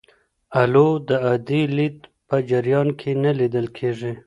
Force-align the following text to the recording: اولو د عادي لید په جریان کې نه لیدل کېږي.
اولو 0.61 0.87
د 1.07 1.09
عادي 1.25 1.61
لید 1.77 1.97
په 2.27 2.35
جریان 2.49 2.87
کې 2.99 3.11
نه 3.23 3.31
لیدل 3.39 3.65
کېږي. 3.77 4.11